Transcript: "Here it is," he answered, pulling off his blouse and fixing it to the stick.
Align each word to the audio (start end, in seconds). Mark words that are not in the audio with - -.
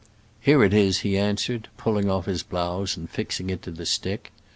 "Here 0.39 0.63
it 0.63 0.73
is," 0.73 1.01
he 1.01 1.15
answered, 1.15 1.67
pulling 1.77 2.09
off 2.09 2.25
his 2.25 2.41
blouse 2.41 2.97
and 2.97 3.07
fixing 3.07 3.51
it 3.51 3.61
to 3.61 3.69
the 3.69 3.85
stick. 3.85 4.31